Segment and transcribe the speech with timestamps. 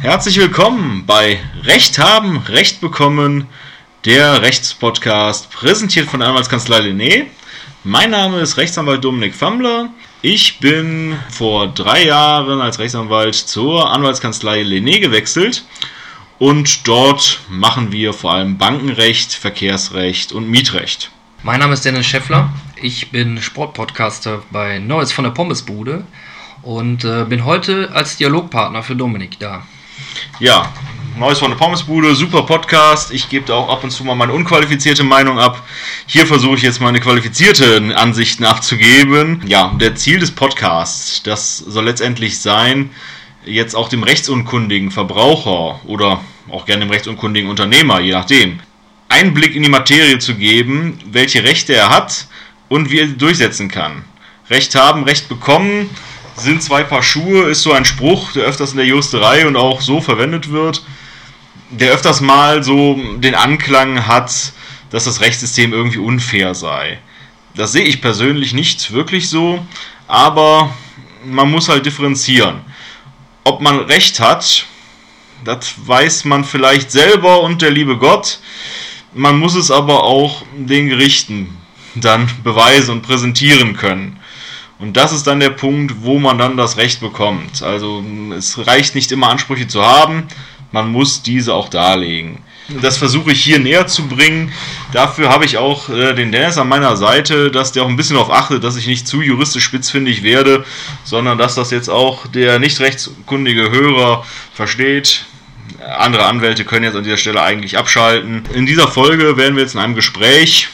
[0.00, 3.46] Herzlich willkommen bei Recht haben, Recht bekommen,
[4.04, 7.24] der Rechtspodcast, präsentiert von Anwaltskanzlei Lené.
[7.82, 9.88] Mein Name ist Rechtsanwalt Dominik Fammler.
[10.20, 15.64] Ich bin vor drei Jahren als Rechtsanwalt zur Anwaltskanzlei Lené gewechselt
[16.38, 21.10] und dort machen wir vor allem Bankenrecht, Verkehrsrecht und Mietrecht.
[21.42, 22.52] Mein Name ist Dennis Scheffler.
[22.82, 26.04] Ich bin Sportpodcaster bei Neues von der Pommesbude
[26.62, 29.62] und äh, bin heute als Dialogpartner für Dominik da.
[30.40, 30.72] Ja,
[31.18, 33.10] Neues von der Pommesbude, super Podcast.
[33.10, 35.66] Ich gebe da auch ab und zu mal meine unqualifizierte Meinung ab.
[36.04, 39.42] Hier versuche ich jetzt meine qualifizierten Ansichten abzugeben.
[39.46, 42.90] Ja, der Ziel des Podcasts, das soll letztendlich sein,
[43.46, 48.60] jetzt auch dem rechtsunkundigen Verbraucher oder auch gerne dem rechtsunkundigen Unternehmer, je nachdem,
[49.08, 52.26] Einblick in die Materie zu geben, welche Rechte er hat
[52.68, 54.04] und wie er sie durchsetzen kann.
[54.50, 55.88] Recht haben, Recht bekommen
[56.36, 59.80] sind zwei Paar Schuhe, ist so ein Spruch, der öfters in der Justerei und auch
[59.80, 60.82] so verwendet wird,
[61.70, 64.52] der öfters mal so den Anklang hat,
[64.90, 66.98] dass das Rechtssystem irgendwie unfair sei.
[67.54, 69.66] Das sehe ich persönlich nicht wirklich so,
[70.06, 70.74] aber
[71.24, 72.60] man muss halt differenzieren.
[73.44, 74.66] Ob man Recht hat,
[75.44, 78.40] das weiß man vielleicht selber und der liebe Gott.
[79.14, 81.56] Man muss es aber auch den Gerichten
[81.94, 84.20] dann beweisen und präsentieren können.
[84.78, 87.62] Und das ist dann der Punkt, wo man dann das Recht bekommt.
[87.62, 88.04] Also
[88.36, 90.24] es reicht nicht immer Ansprüche zu haben,
[90.72, 92.38] man muss diese auch darlegen.
[92.82, 94.52] Das versuche ich hier näher zu bringen.
[94.92, 98.16] Dafür habe ich auch äh, den Dennis an meiner Seite, dass der auch ein bisschen
[98.16, 100.64] darauf achtet, dass ich nicht zu juristisch spitzfindig werde,
[101.04, 105.26] sondern dass das jetzt auch der nicht rechtskundige Hörer versteht.
[105.96, 108.42] Andere Anwälte können jetzt an dieser Stelle eigentlich abschalten.
[108.52, 110.68] In dieser Folge werden wir jetzt in einem Gespräch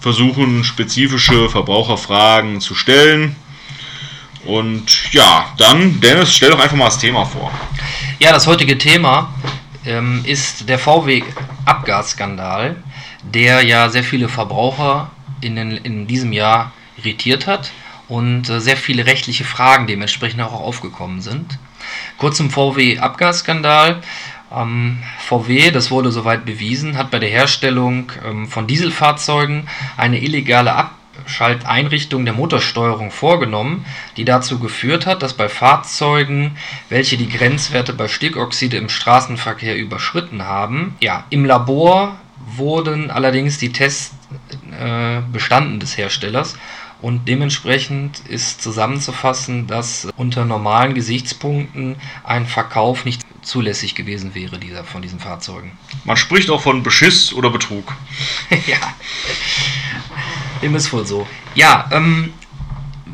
[0.00, 3.36] versuchen, spezifische Verbraucherfragen zu stellen.
[4.46, 7.50] Und ja, dann, Dennis, stell doch einfach mal das Thema vor.
[8.18, 9.32] Ja, das heutige Thema
[9.86, 12.76] ähm, ist der VW-Abgasskandal,
[13.22, 17.72] der ja sehr viele Verbraucher in, den, in diesem Jahr irritiert hat
[18.08, 21.58] und äh, sehr viele rechtliche Fragen dementsprechend auch aufgekommen sind.
[22.18, 24.02] Kurz zum VW-Abgasskandal.
[24.52, 30.74] Ähm, VW, das wurde soweit bewiesen, hat bei der Herstellung ähm, von Dieselfahrzeugen eine illegale
[31.24, 33.86] Abschalteinrichtung der Motorsteuerung vorgenommen,
[34.18, 36.58] die dazu geführt hat, dass bei Fahrzeugen,
[36.90, 42.18] welche die Grenzwerte bei Stickoxide im Straßenverkehr überschritten haben, ja, im Labor
[42.56, 44.14] wurden allerdings die Tests
[44.78, 46.56] äh, bestanden des Herstellers
[47.00, 54.84] und dementsprechend ist zusammenzufassen, dass unter normalen Gesichtspunkten ein Verkauf nicht zulässig gewesen wäre dieser,
[54.84, 55.72] von diesen Fahrzeugen.
[56.04, 57.92] Man spricht auch von Beschiss oder Betrug.
[58.66, 58.78] ja,
[60.64, 61.26] dem ist wohl so.
[61.54, 62.32] Ja, ähm,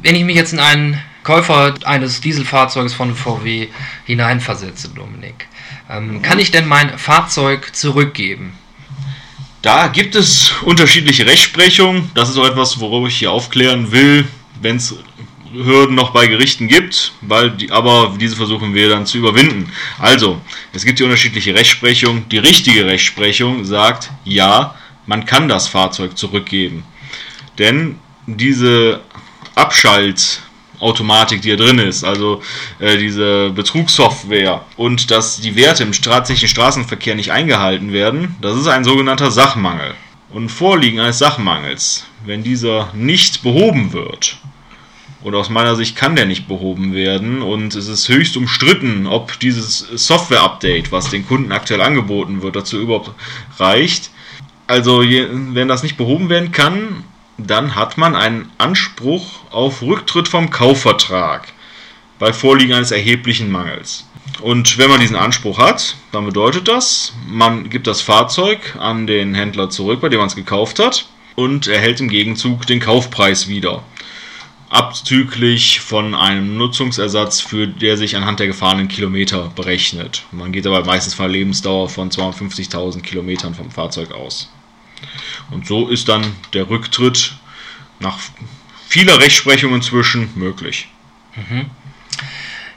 [0.03, 3.69] wenn ich mich jetzt in einen Käufer eines Dieselfahrzeuges von VW
[4.07, 5.49] hineinversetze, Dominik,
[5.91, 8.55] ähm, kann ich denn mein Fahrzeug zurückgeben?
[9.63, 12.11] Da gibt es unterschiedliche Rechtsprechungen.
[12.15, 14.27] Das ist auch etwas, worüber ich hier aufklären will,
[14.63, 14.95] wenn es
[15.53, 19.71] Hürden noch bei Gerichten gibt, weil die, aber diese versuchen wir dann zu überwinden.
[19.99, 20.41] Also,
[20.73, 22.29] es gibt die unterschiedliche Rechtsprechung.
[22.29, 26.85] Die richtige Rechtsprechung sagt, ja, man kann das Fahrzeug zurückgeben.
[27.59, 29.01] Denn diese
[29.55, 32.43] Abschaltautomatik, die hier drin ist, also
[32.79, 38.69] äh, diese Betrugssoftware und dass die Werte im tatsächlichen Straßenverkehr nicht eingehalten werden, das ist
[38.69, 39.95] ein sogenannter Sachmangel.
[40.31, 44.39] Und Vorliegen eines Sachmangels, wenn dieser nicht behoben wird,
[45.23, 47.43] und aus meiner Sicht kann der nicht behoben werden.
[47.43, 52.81] Und es ist höchst umstritten, ob dieses Software-Update, was den Kunden aktuell angeboten wird, dazu
[52.81, 53.11] überhaupt
[53.59, 54.11] reicht.
[54.67, 57.05] Also, wenn das nicht behoben werden kann,
[57.47, 61.53] dann hat man einen Anspruch auf Rücktritt vom Kaufvertrag
[62.19, 64.07] bei Vorliegen eines erheblichen Mangels.
[64.41, 69.35] Und wenn man diesen Anspruch hat, dann bedeutet das, man gibt das Fahrzeug an den
[69.35, 73.83] Händler zurück, bei dem man es gekauft hat, und erhält im Gegenzug den Kaufpreis wieder
[74.71, 80.23] abzüglich von einem Nutzungsersatz, für der sich anhand der gefahrenen Kilometer berechnet.
[80.31, 84.49] Man geht dabei meistens von einer Lebensdauer von 250.000 Kilometern vom Fahrzeug aus.
[85.51, 87.35] Und so ist dann der Rücktritt
[87.99, 88.19] nach
[88.89, 90.89] vieler Rechtsprechung inzwischen möglich.
[91.37, 91.67] Mhm.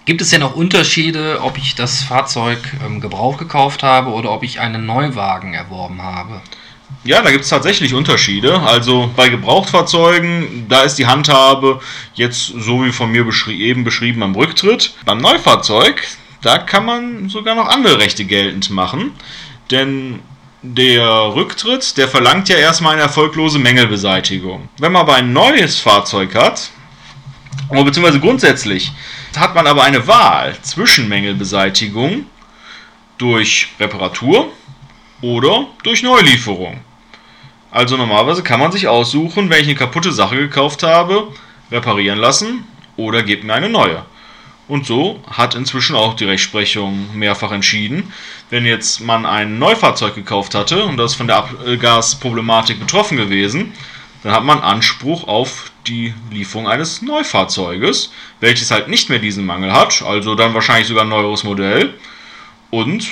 [0.06, 4.44] Gibt es denn auch Unterschiede, ob ich das Fahrzeug ähm, Gebrauch gekauft habe oder ob
[4.44, 6.42] ich einen Neuwagen erworben habe?
[7.06, 8.60] Ja, da gibt es tatsächlich Unterschiede.
[8.62, 11.82] Also bei Gebrauchtfahrzeugen, da ist die Handhabe
[12.14, 14.94] jetzt so wie von mir beschri eben beschrieben am Rücktritt.
[15.06, 16.06] Beim Neufahrzeug,
[16.42, 19.12] da kann man sogar noch andere Rechte geltend machen.
[19.72, 20.20] Denn
[20.64, 24.70] der Rücktritt, der verlangt ja erstmal eine erfolglose Mängelbeseitigung.
[24.80, 26.70] Wenn man aber ein neues Fahrzeug hat,
[27.70, 28.92] beziehungsweise grundsätzlich,
[29.36, 32.26] hat man aber eine Wahl zwischen Mängelbeseitigung
[33.18, 34.52] Durch Reparatur
[35.22, 36.82] oder durch Neulieferung.
[37.70, 41.28] Also normalerweise kann man sich aussuchen, wenn ich eine kaputte Sache gekauft habe,
[41.72, 42.66] reparieren lassen
[42.96, 44.06] oder gebt mir eine neue.
[44.68, 48.14] Und so hat inzwischen auch die Rechtsprechung mehrfach entschieden,
[48.50, 53.74] wenn jetzt man ein Neufahrzeug gekauft hatte und das von der Abgasproblematik betroffen gewesen,
[54.24, 59.74] dann hat man Anspruch auf die Lieferung eines Neufahrzeuges, welches halt nicht mehr diesen Mangel
[59.74, 61.96] hat, also dann wahrscheinlich sogar ein neueres Modell.
[62.70, 63.10] Und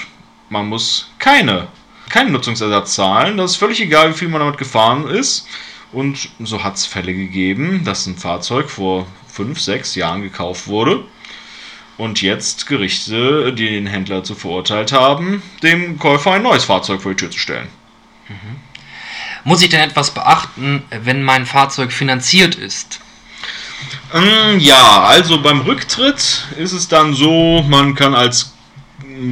[0.49, 1.67] man muss keine,
[2.09, 3.35] keinen Nutzungsersatz zahlen.
[3.35, 5.47] Das ist völlig egal, wie viel man damit gefahren ist.
[5.91, 11.03] Und so hat es Fälle gegeben, dass ein Fahrzeug vor 5, 6 Jahren gekauft wurde
[12.01, 17.17] und jetzt Gerichte den Händler zu verurteilt haben, dem Käufer ein neues Fahrzeug vor die
[17.17, 17.67] Tür zu stellen.
[18.27, 18.55] Mhm.
[19.43, 23.01] Muss ich denn etwas beachten, wenn mein Fahrzeug finanziert ist?
[24.15, 28.53] Ähm, ja, also beim Rücktritt ist es dann so, man kann als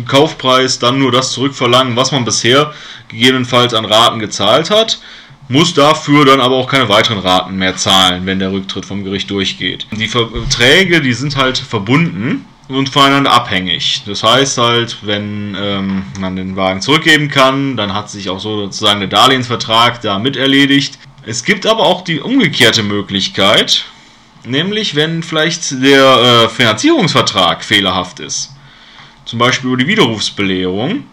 [0.06, 2.72] Kaufpreis dann nur das zurückverlangen, was man bisher
[3.08, 5.00] gegebenenfalls an Raten gezahlt hat,
[5.48, 9.32] muss dafür dann aber auch keine weiteren Raten mehr zahlen, wenn der Rücktritt vom Gericht
[9.32, 9.88] durchgeht.
[9.92, 14.04] Die Verträge, die sind halt verbunden und voneinander abhängig.
[14.06, 18.58] Das heißt halt, wenn ähm, man den Wagen zurückgeben kann, dann hat sich auch so
[18.58, 21.00] sozusagen der Darlehensvertrag da mit erledigt.
[21.26, 23.86] Es gibt aber auch die umgekehrte Möglichkeit,
[24.46, 28.54] nämlich wenn vielleicht der äh, Finanzierungsvertrag fehlerhaft ist,
[29.26, 31.06] zum Beispiel über die Widerrufsbelehrung,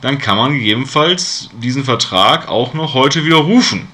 [0.00, 3.88] dann kann man gegebenenfalls diesen Vertrag auch noch heute widerrufen.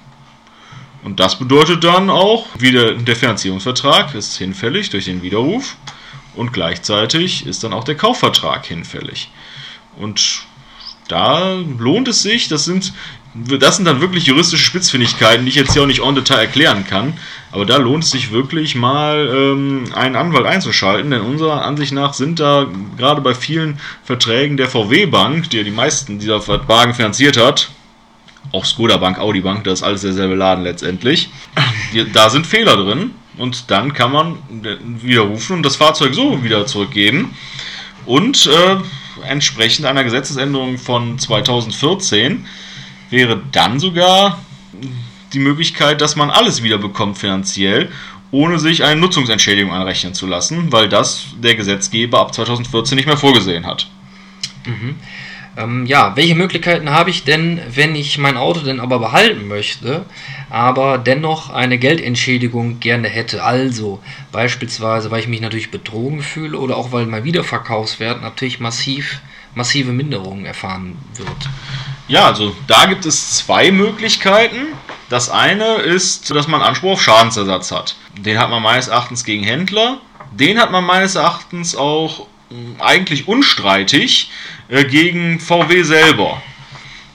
[1.03, 5.77] Und das bedeutet dann auch, wieder der Finanzierungsvertrag ist hinfällig durch den Widerruf
[6.37, 9.31] und gleichzeitig ist dann auch der Kaufvertrag hinfällig.
[9.97, 10.45] Und
[11.09, 12.93] da lohnt es sich, das sind,
[13.35, 16.87] das sind dann wirklich juristische Spitzfindigkeiten, die ich jetzt hier auch nicht en Detail erklären
[16.87, 17.15] kann,
[17.53, 22.15] aber da lohnt es sich wirklich mal ähm, einen Anwalt einzuschalten, denn unserer Ansicht nach
[22.15, 22.67] sind da
[22.97, 27.71] gerade bei vielen Verträgen der VW-Bank, die ja die meisten dieser Wagen finanziert hat,
[28.53, 31.29] auch Skoda Bank, Audi Bank, das ist alles derselbe Laden letztendlich,
[32.13, 34.39] da sind Fehler drin und dann kann man
[35.01, 37.35] widerrufen und das Fahrzeug so wieder zurückgeben.
[38.07, 38.77] Und äh,
[39.27, 42.47] entsprechend einer Gesetzesänderung von 2014
[43.11, 44.43] wäre dann sogar
[45.33, 47.91] die Möglichkeit, dass man alles wieder bekommt finanziell,
[48.31, 53.17] ohne sich eine Nutzungsentschädigung anrechnen zu lassen, weil das der Gesetzgeber ab 2014 nicht mehr
[53.17, 53.89] vorgesehen hat.
[54.67, 54.97] Mhm.
[55.57, 60.05] Ähm, ja, welche Möglichkeiten habe ich denn, wenn ich mein Auto denn aber behalten möchte,
[60.51, 63.45] aber dennoch eine Geldentschädigung gerne hätte?
[63.45, 64.01] Also
[64.33, 69.21] beispielsweise, weil ich mich natürlich betrogen fühle oder auch weil mein Wiederverkaufswert natürlich massiv,
[69.55, 71.49] massive Minderungen erfahren wird.
[72.09, 74.67] Ja, also da gibt es zwei Möglichkeiten.
[75.09, 77.97] Das eine ist, dass man Anspruch auf Schadensersatz hat.
[78.19, 79.99] Den hat man meines Erachtens gegen Händler.
[80.33, 82.27] Den hat man meines Erachtens auch
[82.79, 84.31] eigentlich unstreitig
[84.69, 86.43] äh, gegen VW selber.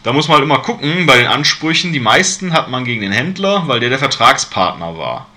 [0.03, 1.91] Da muss man halt immer gucken bei den Ansprüchen.
[1.93, 5.27] Die meisten hat man gegen den Händler, weil der der Vertragspartner war.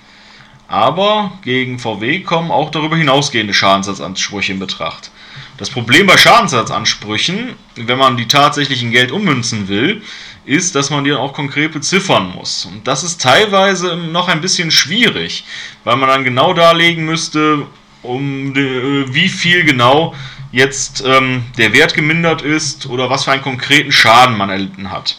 [0.69, 5.11] Aber gegen VW kommen auch darüber hinausgehende Schadensersatzansprüche in Betracht.
[5.59, 10.03] Das Problem bei Schadensersatzansprüchen, wenn man die tatsächlichen Geld ummünzen will,
[10.45, 12.65] ist, dass man die auch konkret beziffern muss.
[12.65, 15.45] Und das ist teilweise noch ein bisschen schwierig,
[15.85, 17.67] weil man dann genau darlegen müsste,
[18.03, 20.15] um wie viel genau
[20.51, 25.17] jetzt ähm, der Wert gemindert ist oder was für einen konkreten Schaden man erlitten hat.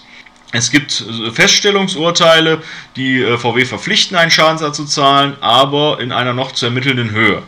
[0.51, 2.61] Es gibt äh, Feststellungsurteile,
[2.95, 7.41] die äh, VW verpflichten, einen Schadensersatz zu zahlen, aber in einer noch zu ermittelnden Höhe.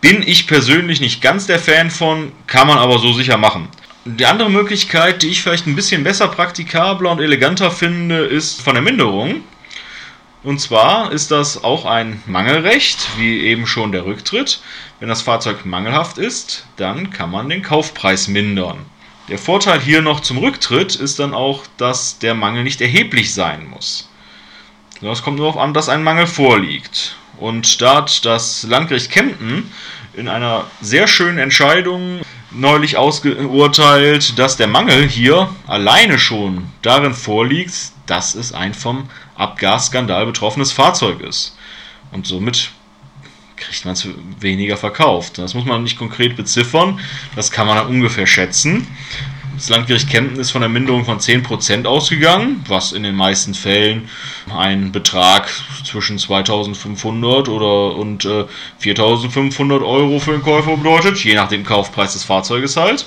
[0.00, 3.68] Bin ich persönlich nicht ganz der Fan von, kann man aber so sicher machen.
[4.04, 8.74] Die andere Möglichkeit, die ich vielleicht ein bisschen besser praktikabler und eleganter finde, ist von
[8.74, 9.42] der Minderung.
[10.44, 14.60] Und zwar ist das auch ein Mangelrecht, wie eben schon der Rücktritt.
[15.00, 18.78] Wenn das Fahrzeug mangelhaft ist, dann kann man den Kaufpreis mindern.
[19.28, 23.68] Der Vorteil hier noch zum Rücktritt ist dann auch, dass der Mangel nicht erheblich sein
[23.68, 24.08] muss.
[25.02, 27.16] Es kommt nur darauf an, dass ein Mangel vorliegt.
[27.36, 29.70] Und da hat das Landgericht Kempten
[30.14, 37.74] in einer sehr schönen Entscheidung neulich ausgeurteilt, dass der Mangel hier alleine schon darin vorliegt,
[38.06, 41.56] dass es ein vom Abgasskandal betroffenes Fahrzeug ist.
[42.12, 42.70] Und somit
[43.56, 44.06] kriegt man es
[44.40, 45.38] weniger verkauft.
[45.38, 47.00] Das muss man nicht konkret beziffern,
[47.34, 48.86] das kann man dann ungefähr schätzen.
[49.58, 54.08] Das Landgericht Kempten ist von der Minderung von 10% ausgegangen, was in den meisten Fällen
[54.56, 55.50] ein Betrag
[55.84, 58.44] zwischen 2500 oder und äh,
[58.78, 63.04] 4500 Euro für den Käufer bedeutet, je nach dem Kaufpreis des Fahrzeuges halt.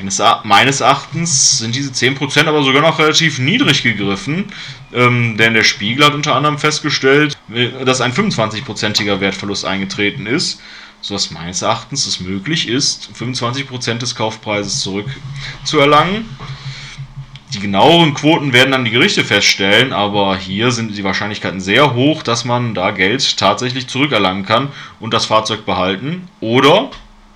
[0.00, 4.46] Meines, meines Erachtens sind diese 10% aber sogar noch relativ niedrig gegriffen,
[4.94, 10.62] ähm, denn der Spiegel hat unter anderem festgestellt, äh, dass ein 25%iger Wertverlust eingetreten ist,
[11.02, 16.24] sodass meines Erachtens es möglich ist, 25% des Kaufpreises zurückzuerlangen.
[17.52, 22.22] Die genaueren Quoten werden dann die Gerichte feststellen, aber hier sind die Wahrscheinlichkeiten sehr hoch,
[22.22, 26.90] dass man da Geld tatsächlich zurückerlangen kann und das Fahrzeug behalten oder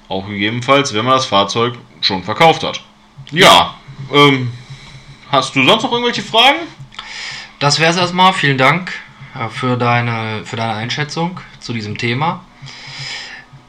[0.08, 1.74] auch gegebenenfalls, wenn man das Fahrzeug
[2.04, 2.82] schon verkauft hat.
[3.30, 3.74] Ja,
[4.12, 4.52] ähm,
[5.30, 6.58] hast du sonst noch irgendwelche Fragen?
[7.58, 8.32] Das wäre es erstmal.
[8.32, 8.92] Vielen Dank
[9.34, 12.44] äh, für deine, für deine Einschätzung zu diesem Thema.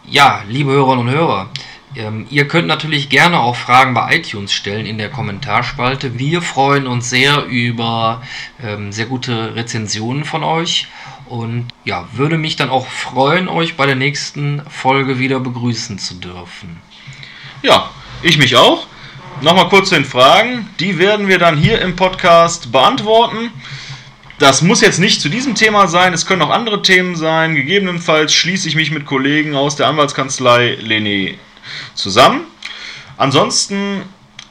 [0.05, 1.49] Ja, liebe Hörerinnen und Hörer,
[1.95, 6.19] ähm, ihr könnt natürlich gerne auch Fragen bei iTunes stellen in der Kommentarspalte.
[6.19, 8.21] Wir freuen uns sehr über
[8.61, 10.87] ähm, sehr gute Rezensionen von euch
[11.25, 16.15] und ja, würde mich dann auch freuen, euch bei der nächsten Folge wieder begrüßen zu
[16.15, 16.81] dürfen.
[17.63, 17.89] Ja,
[18.25, 18.87] ich mich auch.
[19.41, 20.67] Nochmal kurz zu den Fragen.
[20.79, 23.51] Die werden wir dann hier im Podcast beantworten.
[24.39, 27.55] Das muss jetzt nicht zu diesem Thema sein, es können auch andere Themen sein.
[27.55, 31.35] Gegebenenfalls schließe ich mich mit Kollegen aus der Anwaltskanzlei Lene
[31.93, 32.41] zusammen.
[33.15, 34.01] Ansonsten,